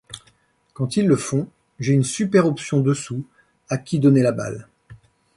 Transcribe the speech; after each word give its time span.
Quand 0.73 0.97
ils 0.97 1.05
le 1.05 1.15
font, 1.15 1.47
j’ai 1.79 1.93
une 1.93 2.03
super 2.03 2.47
option 2.47 2.79
dessous 2.81 3.23
à 3.69 3.77
qui 3.77 3.99
donner 3.99 4.23
la 4.23 4.31
balle. 4.31 4.67